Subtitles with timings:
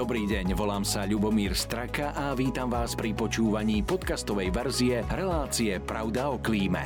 [0.00, 6.32] Dobrý deň, volám sa Ľubomír Straka a vítam vás pri počúvaní podcastovej verzie relácie Pravda
[6.32, 6.80] o klíme.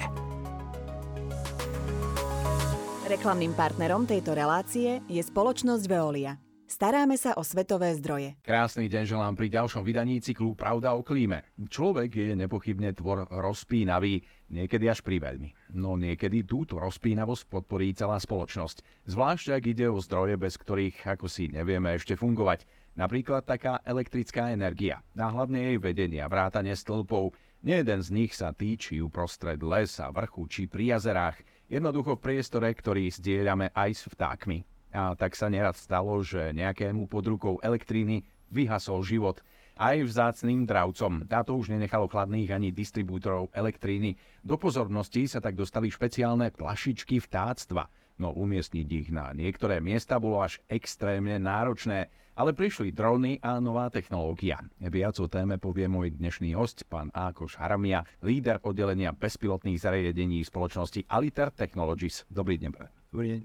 [3.07, 6.43] Reklamným partnerom tejto relácie je spoločnosť Veolia.
[6.67, 8.35] Staráme sa o svetové zdroje.
[8.43, 11.47] Krásny deň želám pri ďalšom vydaní cyklu Pravda o klíme.
[11.55, 15.55] Človek je nepochybne tvor rozpínavý, niekedy až priveľmi.
[15.71, 19.07] No niekedy túto rozpínavosť podporí celá spoločnosť.
[19.07, 22.67] Zvlášť ak ide o zdroje, bez ktorých ako si nevieme ešte fungovať.
[22.95, 25.03] Napríklad taká elektrická energia.
[25.19, 27.35] A hlavne jej vedenia, vrátane stĺpov.
[27.67, 31.43] Nejeden z nich sa týči uprostred lesa, vrchu či pri jazerách.
[31.67, 34.63] Jednoducho v priestore, ktorý zdieľame aj s vtákmi.
[34.95, 38.23] A tak sa nerad stalo, že nejakému pod rukou elektríny
[38.55, 39.43] vyhasol život.
[39.75, 41.27] Aj vzácným dravcom.
[41.27, 44.15] Táto už nenechalo chladných ani distribútorov elektríny.
[44.39, 47.91] Do pozornosti sa tak dostali špeciálne plašičky vtáctva.
[48.15, 53.91] No umiestniť ich na niektoré miesta bolo až extrémne náročné, ale prišli drony a nová
[53.91, 54.63] technológia.
[54.79, 61.11] Viac o téme povie môj dnešný host, pán Ákoš Haramia, líder oddelenia bezpilotných zariadení spoločnosti
[61.11, 62.23] Aliter Technologies.
[62.31, 62.71] Dobrý deň.
[63.11, 63.43] Dobrý deň.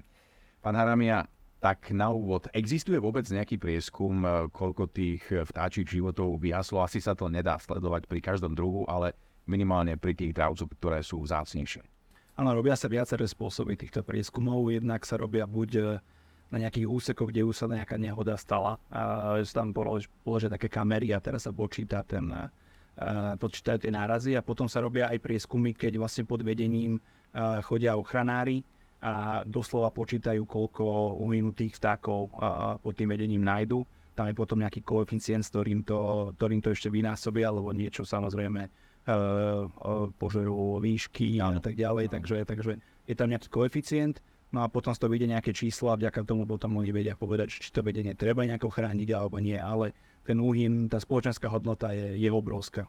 [0.62, 1.26] Pán Haramia,
[1.58, 6.80] tak na úvod, existuje vôbec nejaký prieskum, e, koľko tých e, vtáčich životov vyhaslo?
[6.80, 11.20] Asi sa to nedá sledovať pri každom druhu, ale minimálne pri tých dravcoch, ktoré sú
[11.26, 11.99] vzácnejšie.
[12.40, 14.72] Áno, robia sa viaceré spôsoby týchto prieskumov.
[14.72, 15.82] Jednak sa robia buď e,
[16.56, 18.80] na nejakých úsekoch, kde už sa nejaká nehoda stala.
[18.88, 22.32] A sú tam položia také kamery a teraz sa počíta ten,
[23.44, 27.00] počítajú tie nárazy a potom sa robia aj prieskumy, keď vlastne pod vedením
[27.64, 28.64] chodia ochranári
[29.00, 32.34] a doslova počítajú, koľko uhynutých vtákov
[32.84, 33.88] pod tým vedením nájdu.
[34.18, 38.62] Tam je potom nejaký koeficient, s ktorým to, ktorým to ešte vynásobia, alebo niečo samozrejme
[38.64, 38.72] e, e,
[40.18, 42.78] požerú výšky a tak ďalej, takže, takže
[43.10, 44.22] je tam nejaký koeficient,
[44.54, 47.58] no a potom z toho vyjde nejaké číslo a vďaka tomu potom oni vedia povedať,
[47.58, 49.94] či to vedenie treba nejako chrániť alebo nie, ale
[50.26, 52.86] ten úhyn, tá spoločenská hodnota je, je obrovská.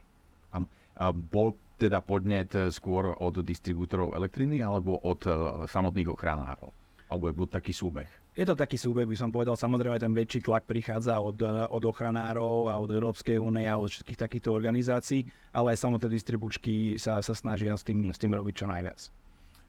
[0.52, 0.60] A,
[1.00, 5.24] a bol teda podnet eh, skôr od distribútorov elektriny alebo od
[5.64, 6.68] samotných ochranárov?
[7.10, 8.06] Alebo je to taký súbeh?
[8.38, 9.58] Je to taký súbeh, by som povedal.
[9.58, 13.90] Samozrejme, ten väčší tlak prichádza od, eh, od ochranárov a od Európskej únie a od
[13.90, 18.54] všetkých takýchto organizácií, ale aj samotné distribučky sa, sa snažia s tým, s tým robiť
[18.62, 19.10] čo najviac.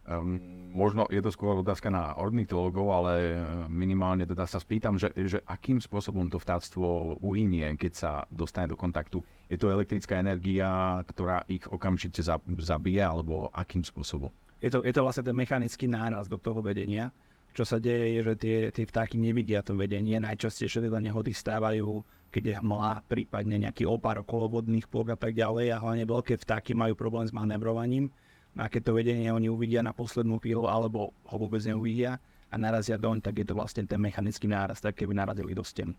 [0.02, 0.42] Um,
[0.74, 3.38] možno je to skôr otázka na ornitologov, ale
[3.70, 8.74] minimálne teda sa spýtam, že, že akým spôsobom to vtáctvo uhynie, keď sa dostane do
[8.74, 9.22] kontaktu.
[9.46, 12.18] Je to elektrická energia, ktorá ich okamžite
[12.66, 14.34] zabije, alebo akým spôsobom?
[14.58, 17.14] Je to, je to vlastne ten mechanický náraz do toho vedenia.
[17.52, 20.18] Čo sa deje, je, že tie, tie vtáky nevidia to vedenie.
[20.24, 22.00] Najčastejšie teda nehody stávajú,
[22.32, 25.76] keď je hmla, prípadne nejaký opár okolo vodných plok a tak ďalej.
[25.76, 28.08] A hlavne veľké vtáky majú problém s manevrovaním
[28.60, 32.20] a keď to vedenie oni uvidia na poslednú chvíľu alebo ho vôbec neuvidia
[32.52, 35.96] a narazia doň, tak je to vlastne ten mechanický náraz, tak keby narazili do sten.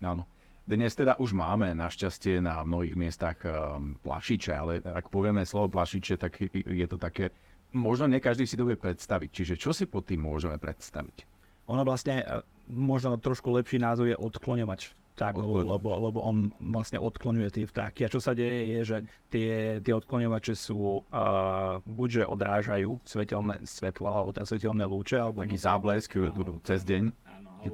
[0.00, 0.24] Áno.
[0.64, 6.14] Dnes teda už máme našťastie na mnohých miestach um, plašiče, ale ak povieme slovo plašiče,
[6.14, 7.34] tak je to také,
[7.72, 9.28] možno nie každý si to vie predstaviť.
[9.30, 11.28] Čiže čo si pod tým môžeme predstaviť?
[11.70, 17.48] Ono vlastne, e, možno trošku lepší názov je odkloňovač tak, lebo, lebo on vlastne odkloňuje
[17.52, 18.08] tie vtáky.
[18.08, 18.96] A čo sa deje je, že
[19.28, 25.60] tie, tie odkloňovače sú uh, buďže odrážajú svetelné svetlo alebo ten svetelné lúče, alebo taký
[25.60, 26.16] záblesk
[26.64, 27.12] cez deň.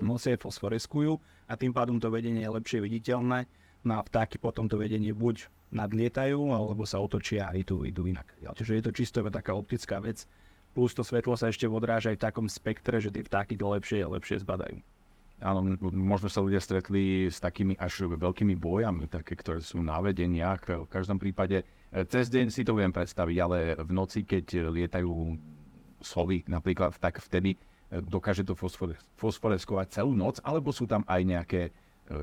[0.03, 1.15] Nosie fosforeskujú
[1.47, 3.47] a tým pádom to vedenie je lepšie viditeľné.
[3.87, 8.27] No a vtáky potom to vedenie buď nadlietajú, alebo sa otočia a idú, idú inak.
[8.39, 10.27] Čiže je to čisto taká optická vec.
[10.77, 14.05] Plus to svetlo sa ešte odráža aj v takom spektre, že tie vtáky to lepšie
[14.05, 14.79] a lepšie zbadajú.
[15.37, 15.61] Áno,
[15.93, 20.65] možno sa ľudia stretli s takými až veľkými bojami, také, ktoré sú na vedeniach.
[20.65, 21.61] V každom prípade,
[21.93, 25.13] e, cez deň si to viem predstaviť, ale v noci, keď lietajú
[26.01, 27.59] sovy napríklad, tak vtedy e,
[28.01, 28.57] dokáže to
[29.21, 31.71] fosforeskovať celú noc, alebo sú tam aj nejaké e,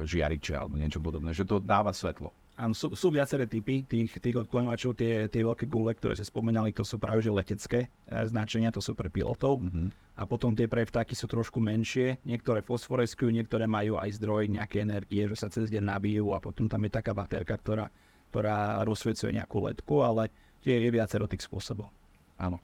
[0.10, 2.34] žiariče alebo niečo podobné, že to dáva svetlo.
[2.54, 4.94] Áno, sú, sú viaceré typy tých, tých odkloňovačov.
[4.94, 7.90] Tie, tie veľké gule, ktoré ste spomenali, to sú práve že letecké
[8.30, 9.66] značenia, to sú pre pilotov.
[9.66, 9.88] Mm-hmm.
[10.22, 12.22] A potom tie pre vtáky sú trošku menšie.
[12.22, 16.70] Niektoré fosforeskujú, niektoré majú aj zdroj nejaké energie, že sa cez deň nabijú a potom
[16.70, 17.90] tam je taká baterka, ktorá,
[18.30, 20.30] ktorá rozsvecuje nejakú letku, ale
[20.62, 21.90] tie je viacero tých spôsobov.
[22.38, 22.62] Áno.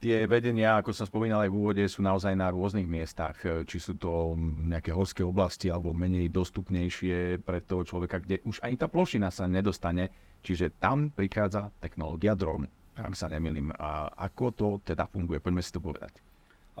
[0.00, 3.36] Tie vedenia, ako som spomínal aj v úvode, sú naozaj na rôznych miestach.
[3.44, 4.32] E, či sú to
[4.64, 9.44] nejaké horské oblasti alebo menej dostupnejšie pre toho človeka, kde už ani tá plošina sa
[9.44, 10.08] nedostane.
[10.40, 12.64] Čiže tam prichádza technológia dron,
[12.96, 13.76] ak sa nemýlim.
[13.76, 15.36] A ako to teda funguje?
[15.36, 16.16] Poďme si to povedať.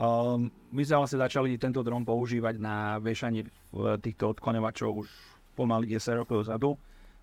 [0.00, 3.44] Um, my sme vlastne začali tento dron používať na vešanie
[4.00, 5.08] týchto odkloňovačov už
[5.60, 6.72] pomaly 10 rokov dozadu.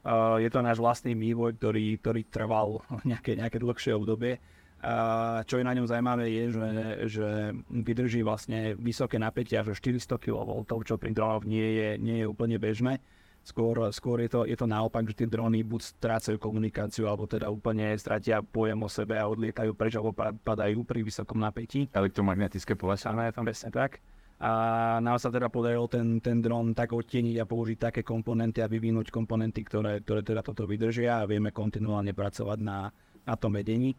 [0.05, 4.37] Uh, je to náš vlastný vývoj, ktorý, ktorý trval nejaké, nejaké dlhšie obdobie
[4.77, 6.69] A čo je na ňom zaujímavé je, že,
[7.09, 7.27] že
[7.73, 12.61] vydrží vlastne vysoké napätie až 400 kV, čo pri dronoch nie je, nie je úplne
[12.61, 13.01] bežné.
[13.41, 17.47] Skôr, skôr je, to, je to naopak, že tie drony buď strácajú komunikáciu, alebo teda
[17.47, 20.11] úplne stratia pojem o sebe a odlietajú preč, alebo
[20.43, 21.87] padajú pri vysokom napätí.
[21.95, 22.99] Elektromagnetické pole.
[23.07, 24.03] Áno, presne tak.
[24.37, 24.51] A
[25.01, 29.09] nám sa teda podarilo ten, ten dron tak odtieniť a použiť také komponenty a vyvinúť
[29.09, 32.91] komponenty, ktoré, ktoré teda toto vydržia a vieme kontinuálne pracovať na,
[33.25, 33.97] na tom vedení.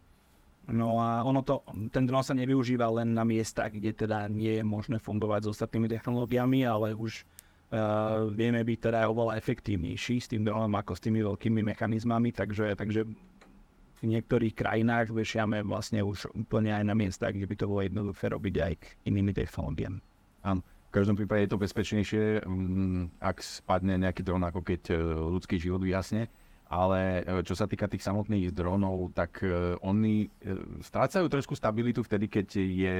[0.68, 4.64] No a ono to, ten dron sa nevyužíva len na miestach, kde teda nie je
[4.64, 10.44] možné fungovať s ostatnými technológiami, ale už uh, vieme byť teda oveľa efektívnejší s tým
[10.44, 13.08] dronom ako s tými veľkými mechanizmami, takže, takže
[13.98, 18.28] v niektorých krajinách vešiame vlastne už úplne aj na miestach, kde by to bolo jednoduché
[18.28, 18.72] robiť aj
[19.08, 19.98] inými technológiami.
[20.44, 20.60] Áno.
[20.88, 24.94] V každom prípade je to bezpečnejšie, mm, ak spadne nejaký dron, ako keď e,
[25.36, 26.32] ľudský život vyjasne.
[26.68, 30.28] Ale e, čo sa týka tých samotných dronov, tak e, oni
[30.84, 32.96] strácajú trošku stabilitu vtedy, keď je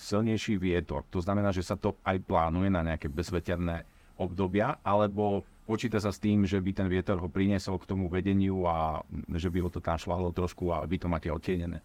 [0.00, 1.04] silnejší vietor.
[1.12, 3.84] To znamená, že sa to aj plánuje na nejaké bezveterné
[4.18, 8.64] obdobia, alebo počíta sa s tým, že by ten vietor ho priniesol k tomu vedeniu
[8.64, 9.04] a
[9.36, 11.84] že by ho to tam šlahlo trošku a vy to máte odtienené.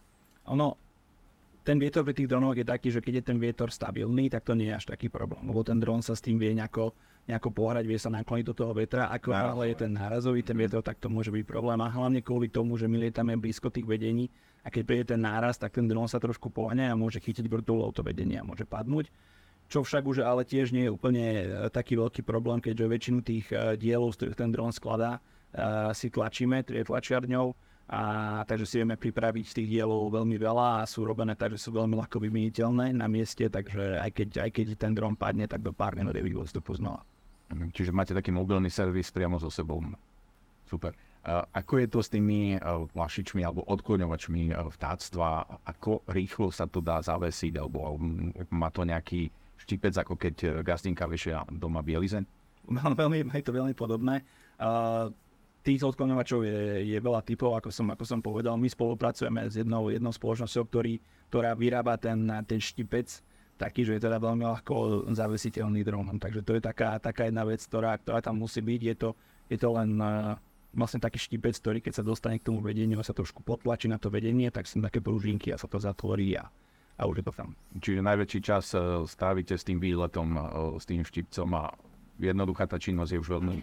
[0.50, 0.80] Ono,
[1.64, 4.56] ten vietor pri tých dronoch je taký, že keď je ten vietor stabilný, tak to
[4.56, 7.88] nie je až taký problém, lebo ten dron sa s tým vie nejako, nejako pohrať,
[7.88, 11.08] vie sa nakloniť do toho vetra, ako ale je ten nárazový ten vietor, tak to
[11.08, 11.80] môže byť problém.
[11.80, 14.28] A hlavne kvôli tomu, že my lietame blízko tých vedení
[14.64, 17.96] a keď príde ten náraz, tak ten dron sa trošku pohne a môže chytiť vrtulou
[17.96, 19.08] to vedenie a môže padnúť.
[19.72, 23.48] Čo však už ale tiež nie je úplne e, taký veľký problém, keďže väčšinu tých
[23.50, 25.24] e, dielov, z ktorých ten dron skladá,
[25.56, 27.56] e, si tlačíme, tlačiarňou
[27.88, 28.02] a
[28.48, 31.96] takže si vieme pripraviť tých dielov veľmi veľa a sú robené tak, že sú veľmi
[32.00, 35.96] ľahko vymeniteľné na mieste, takže aj keď, aj keď ten dron padne, tak do pár
[35.96, 37.04] minút je vstupu znova.
[37.04, 37.13] Mhm,
[37.74, 39.82] čiže máte taký mobilný servis priamo so sebou.
[40.66, 40.96] Super.
[41.56, 45.48] Ako je to s tými uh, lašičmi alebo odkloňovačmi uh, vtáctva?
[45.64, 47.64] Ako rýchlo sa to dá zavesiť?
[47.64, 47.96] Alebo
[48.52, 52.28] má to nejaký štipec, ako keď uh, gazdinka vyšia doma bielizeň?
[53.00, 54.20] Veľmi, je to veľmi podobné.
[54.60, 55.16] Uh,
[55.64, 58.60] tých odkloňovačov je, je veľa typov, ako som, ako som povedal.
[58.60, 61.00] My spolupracujeme s jednou, jednou spoločnosťou, ktorý,
[61.32, 63.24] ktorá vyrába ten, ten štipec,
[63.58, 66.18] taký, že je teda veľmi ľahko zavesiteľný dronom.
[66.18, 68.82] Takže to je taká, taká jedna vec, ktorá, ktorá tam musí byť.
[68.82, 69.10] Je to,
[69.48, 70.36] je to len uh,
[70.74, 74.02] vlastne taký štipec, ktorý keď sa dostane k tomu vedeniu a sa trošku potlačí na
[74.02, 76.50] to vedenie, tak sú také pružinky a sa to zatvorí a,
[76.98, 77.50] a už je to tam.
[77.78, 80.46] Čiže najväčší čas uh, strávite s tým výletom, uh,
[80.82, 81.72] s tým štipcom a
[82.18, 83.56] jednoduchá tá činnosť je už veľmi...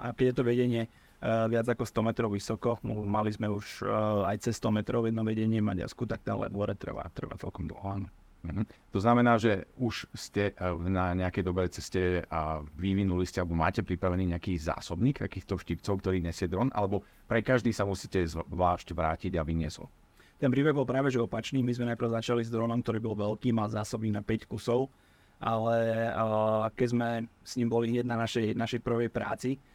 [0.00, 0.82] A keď je to vedenie
[1.24, 2.80] uh, viac ako 100 metrov vysoko.
[2.84, 6.36] No, mali sme už uh, aj cez 100 metrov jedno vedenie v Maďarsku, tak ten
[6.36, 7.84] let hore trvá, trvá celkom dlho.
[7.84, 8.08] Áno.
[8.44, 8.64] Uh-huh.
[8.92, 13.80] To znamená, že už ste uh, na nejakej dobrej ceste a vyvinuli ste, alebo máte
[13.80, 19.40] pripravený nejaký zásobník takýchto štipcov, ktorý nesie dron, alebo pre každý sa musíte zvlášť vrátiť
[19.40, 19.88] a vyniesol?
[20.36, 21.64] Ten príbeh bol práve že opačný.
[21.64, 24.92] My sme najprv začali s dronom, ktorý bol veľký, mal zásobník na 5 kusov,
[25.40, 27.08] ale uh, keď sme
[27.40, 29.73] s ním boli hneď na našej, našej prvej práci, Eh,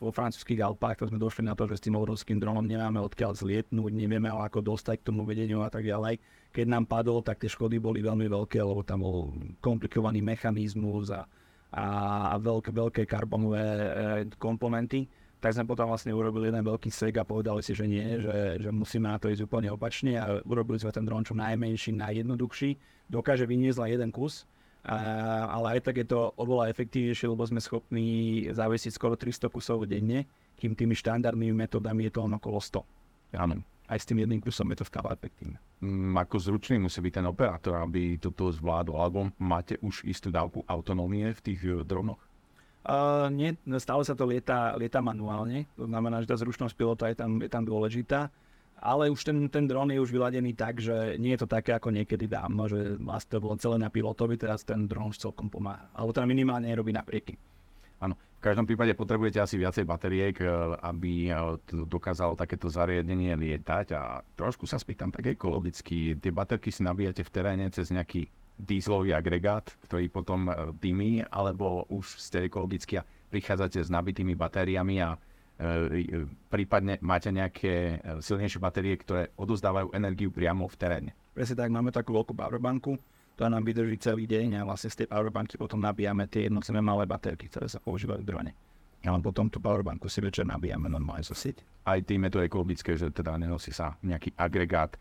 [0.00, 3.38] vo francúzských Alpách, to sme došli na to, že s tým obrovským dronom nemáme odkiaľ
[3.38, 6.18] zlietnúť, nevieme ho ako dostať k tomu vedeniu a tak ďalej.
[6.50, 9.30] Keď nám padol, tak tie škody boli veľmi veľké, lebo tam bol
[9.62, 11.26] komplikovaný mechanizmus a,
[11.70, 13.88] a, veľké, veľké karbonové e,
[14.38, 15.06] komponenty.
[15.38, 18.70] Tak sme potom vlastne urobili jeden veľký sek a povedali si, že nie, že, že
[18.72, 22.70] musíme na to ísť úplne opačne a urobili sme ten dron čo najmenší, najjednoduchší.
[23.12, 24.48] Dokáže vyniesť len jeden kus,
[24.84, 28.08] ale aj tak je to oveľa efektívnejšie, lebo sme schopní
[28.52, 30.28] zavesiť skoro 300 kusov denne,
[30.60, 32.84] kým tými štandardnými metodami je to len okolo 100.
[33.40, 33.64] Áno.
[33.84, 35.60] Aj s tým jedným kusom je to stále efektívne.
[35.84, 38.96] Mm, ako zručný musí byť ten operátor, aby toto zvládol?
[38.96, 42.20] Alebo máte už istú dávku autonómie v tých uh, dronoch?
[42.84, 45.68] Uh, nie, stále sa to lieta, lieta manuálne.
[45.76, 48.32] To znamená, že tá zručnosť pilota je tam, je tam dôležitá
[48.84, 51.88] ale už ten, ten dron je už vyladený tak, že nie je to také ako
[51.88, 55.88] niekedy dávno, že vlastne to bolo celé na pilotovi, teraz ten dron už celkom pomáha.
[55.96, 57.40] Alebo teda minimálne robí naprieky.
[58.04, 60.48] Áno, v každom prípade potrebujete asi viacej batériek, eh,
[60.84, 66.12] aby eh, dokázalo takéto zariadenie lietať a trošku sa spýtam tak ekologicky.
[66.20, 68.28] Tie baterky si nabíjate v teréne cez nejaký
[68.60, 75.00] dízlový agregát, ktorý potom eh, dymí, alebo už ste ekologicky a prichádzate s nabitými batériami
[75.00, 75.16] a
[76.50, 81.10] prípadne máte nejaké e, silnejšie batérie, ktoré odozdávajú energiu priamo v teréne.
[81.30, 82.98] Presne tak, máme takú veľkú powerbanku,
[83.38, 87.06] ktorá nám vydrží celý deň a vlastne z tej powerbanky potom nabíjame tie jednotlivé malé
[87.06, 88.52] baterky, ktoré sa používajú v drone.
[89.04, 91.60] A potom tú powerbanku si večer nabíjame normálne zo sieť.
[91.84, 94.96] Aj tým je to ekologické, že teda nenosí sa nejaký agregát.
[94.96, 94.98] E,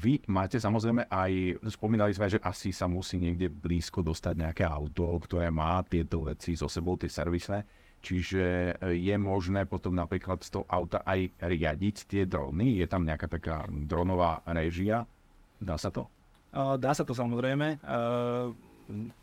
[0.00, 5.12] vy máte samozrejme aj, spomínali sme, že asi sa musí niekde blízko dostať nejaké auto,
[5.28, 10.64] ktoré má tieto veci so sebou, tie servisné Čiže je možné potom napríklad z toho
[10.70, 12.78] auta aj riadiť tie drony?
[12.78, 15.02] Je tam nejaká taká dronová režia?
[15.58, 16.06] Dá sa to?
[16.54, 17.82] Dá sa to samozrejme.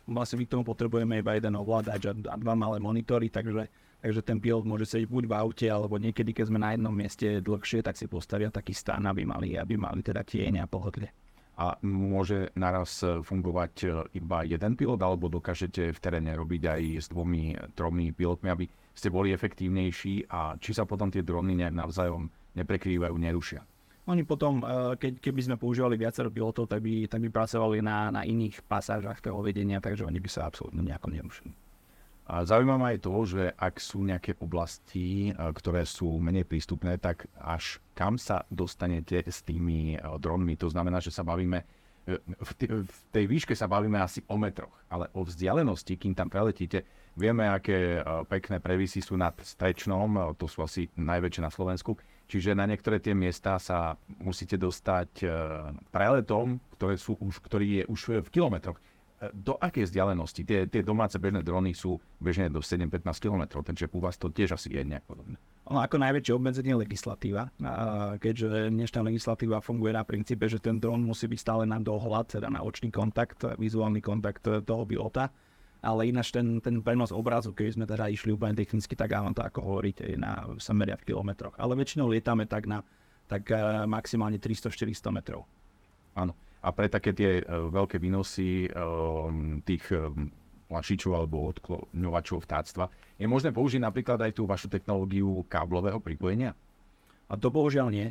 [0.06, 3.66] Vlastne my k tomu potrebujeme iba jeden ovládač a dva malé monitory, takže,
[3.98, 7.42] takže ten pilot môže sedieť buď v aute, alebo niekedy, keď sme na jednom mieste
[7.42, 11.10] dlhšie, tak si postavia taký stan, aby mali, aby mali teda tieň a pohodlie.
[11.56, 13.86] A môže naraz fungovať e,
[14.20, 19.08] iba jeden pilot, alebo dokážete v teréne robiť aj s dvomi, tromi pilotmi, aby ste
[19.08, 23.64] boli efektívnejší a či sa potom tie drony navzájom neprekrývajú, nerušia?
[24.06, 28.14] Oni potom, eh, keď, keby sme používali viacero pilotov, tak by, tak by pracovali na,
[28.14, 31.65] na iných pasážach toho vedenia, takže oni by sa absolútne nejako nerušili.
[32.26, 37.78] A je to, že ak sú nejaké oblasti, eh, ktoré sú menej prístupné, tak až
[37.94, 40.58] kam sa dostanete s tými eh, dronmi?
[40.58, 41.62] To znamená, že sa bavíme,
[42.06, 42.50] v,
[42.86, 46.86] v tej výške sa bavíme asi o metroch, ale o vzdialenosti, kým tam preletíte,
[47.18, 47.98] vieme, aké
[48.30, 53.14] pekné previsy sú nad Strečnom, to sú asi najväčšie na Slovensku, Čiže na niektoré tie
[53.14, 55.26] miesta sa musíte dostať e,
[55.94, 58.82] preletom, ktoré sú už, ktorý je už v kilometroch.
[59.32, 60.44] Do akej vzdialenosti?
[60.44, 64.60] Tie, tie domáce bežné drony sú bežne do 7-15 km, takže u vás to tiež
[64.60, 65.40] asi je nejak podobné.
[65.72, 67.48] Ono ako najväčšie obmedzenie legislatíva,
[68.20, 72.52] keďže dnešná legislatíva funguje na princípe, že ten dron musí byť stále na dohľad, teda
[72.52, 75.32] na očný kontakt, vizuálny kontakt toho pilota
[75.86, 79.46] ale ináč ten, ten prenos obrazu, keď sme teda išli úplne technicky, tak áno, to
[79.46, 81.54] ako hovoríte, na, sa meria v kilometroch.
[81.62, 82.82] Ale väčšinou lietame tak na
[83.26, 85.42] tak uh, maximálne 300-400 metrov.
[86.14, 86.32] Áno.
[86.66, 89.30] A pre také tie uh, veľké výnosy uh,
[89.62, 90.10] tých uh,
[90.66, 96.58] lašičov alebo odkloňovačov vtáctva je možné použiť napríklad aj tú vašu technológiu káblového pripojenia?
[97.26, 98.06] A to bohužiaľ nie,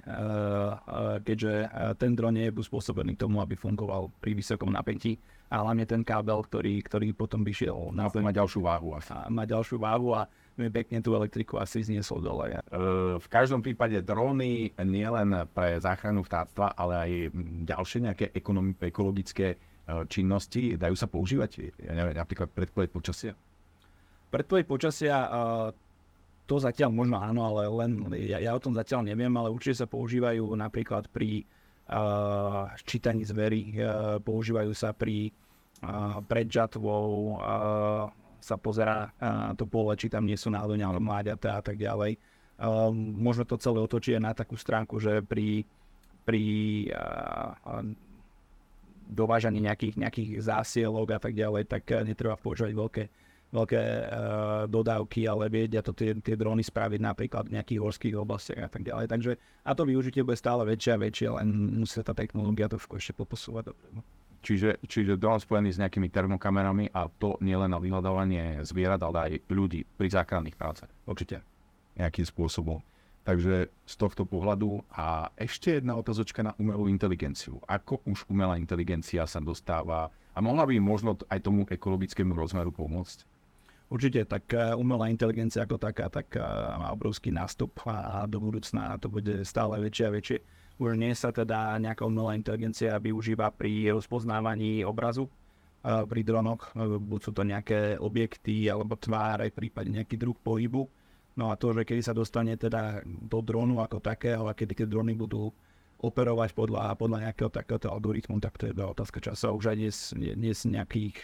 [1.24, 5.15] keďže ten dron nie je spôsobený k tomu, aby fungoval pri vysokom napätí
[5.48, 8.91] a hlavne ten kábel, ktorý, ktorý potom by šiel na má ďalšiu váhu.
[8.91, 9.00] A
[9.31, 10.27] má ďalšiu váhu a
[10.60, 12.60] mi pekne tú elektriku asi zniesol dole.
[13.15, 17.12] V každom prípade dróny nielen pre záchranu vtáctva, ale aj
[17.72, 18.25] ďalšie nejaké
[18.84, 19.55] ekologické
[20.12, 23.31] činnosti dajú sa používať, ja neviem, napríklad predpoveď počasia?
[24.27, 25.15] Predpoveď počasia
[26.45, 29.87] to zatiaľ možno áno, ale len ja, ja o tom zatiaľ neviem, ale určite sa
[29.89, 31.41] používajú napríklad pri
[31.89, 35.33] uh, čítaní zvery, uh, používajú sa pri
[35.81, 41.57] uh, pred žatvou, uh, sa pozerá uh, to pole, či tam nie sú náhodou mláďatá
[41.57, 42.21] a tak ďalej.
[42.61, 45.65] Uh, možno to celé otočí na takú stránku, že pri,
[46.23, 46.43] pri
[46.93, 47.81] uh,
[49.09, 53.03] dovážaní nejakých, nejakých zásielok a tak ďalej, tak netreba používať veľké
[53.55, 54.05] veľké uh,
[54.67, 58.83] dodávky, ale vedia to tie, tie drony spraviť napríklad v nejakých horských oblastiach a tak
[58.83, 59.07] ďalej.
[59.07, 59.31] Takže
[59.63, 61.47] a to využitie bude stále väčšie a väčšie, len
[61.81, 64.03] musí tá technológia trošku ešte poposúvať dopredu.
[64.45, 69.31] Čiže, čiže dron spojený s nejakými termokamerami a to nielen na vyhľadávanie zvierat, ale aj
[69.50, 70.91] ľudí pri záchranných prácach.
[71.09, 71.41] Určite.
[71.97, 72.77] Nejakým spôsobom.
[73.25, 77.57] Takže z tohto pohľadu a ešte jedna otázočka na umelú inteligenciu.
[77.65, 83.25] Ako už umelá inteligencia sa dostáva a mohla by možno aj tomu ekologickému rozmeru pomôcť?
[83.86, 86.42] Určite, tak eh, umelá inteligencia ako taká, tak eh,
[86.82, 90.38] má obrovský nástup a do budúcna to bude stále väčšie a väčšie.
[90.82, 95.30] Už nie sa teda nejaká umelá inteligencia využíva pri rozpoznávaní obrazu,
[95.86, 100.89] eh, pri dronoch, buď sú to nejaké objekty alebo tváre, prípadne nejaký druh pohybu.
[101.36, 104.88] No a to, že kedy sa dostane teda do dronu ako takého a kedy tie
[104.88, 105.51] drony budú
[106.00, 109.51] operovať podľa, podľa nejakého takéhoto algoritmu, tak to je otázka času.
[109.51, 111.18] Už aj dnes, dnes nejakých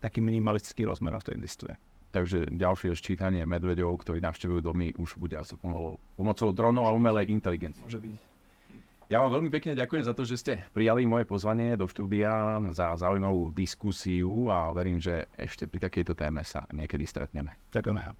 [0.00, 1.76] taký minimalistický rozmer to existuje.
[2.10, 7.82] Takže ďalšie ščítanie medvedov, ktorí navštevujú domy, už bude asi pomocou dronov a umelej inteligencie.
[7.86, 8.30] Môže byť.
[9.10, 12.94] Ja vám veľmi pekne ďakujem za to, že ste prijali moje pozvanie do štúdia za
[12.94, 17.58] zaujímavú diskusiu a verím, že ešte pri takejto téme sa niekedy stretneme.
[17.74, 18.14] Ďakujem.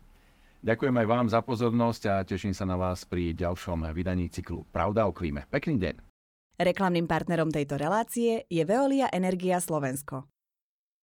[0.66, 5.06] Ďakujem aj vám za pozornosť a teším sa na vás pri ďalšom vydaní cyklu Pravda
[5.06, 5.46] o klíme.
[5.46, 5.94] Pekný deň.
[6.58, 10.26] Reklamným partnerom tejto relácie je Veolia Energia Slovensko.